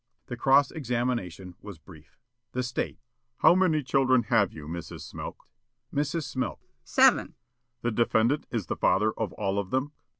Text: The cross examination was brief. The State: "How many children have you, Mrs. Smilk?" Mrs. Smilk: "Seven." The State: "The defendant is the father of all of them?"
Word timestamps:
The 0.25 0.35
cross 0.35 0.71
examination 0.71 1.53
was 1.61 1.77
brief. 1.77 2.17
The 2.53 2.63
State: 2.63 2.97
"How 3.37 3.53
many 3.53 3.83
children 3.83 4.23
have 4.29 4.51
you, 4.51 4.67
Mrs. 4.67 5.01
Smilk?" 5.01 5.47
Mrs. 5.93 6.23
Smilk: 6.23 6.57
"Seven." 6.83 7.27
The 7.27 7.33
State: 7.33 7.81
"The 7.83 7.91
defendant 8.03 8.47
is 8.49 8.65
the 8.65 8.75
father 8.75 9.11
of 9.13 9.31
all 9.33 9.59
of 9.59 9.69
them?" 9.69 9.91